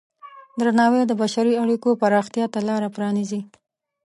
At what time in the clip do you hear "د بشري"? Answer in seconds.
1.07-1.53